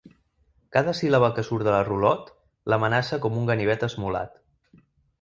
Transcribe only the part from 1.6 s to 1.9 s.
de la